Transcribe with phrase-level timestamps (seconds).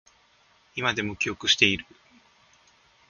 [0.75, 1.85] 今でも記憶している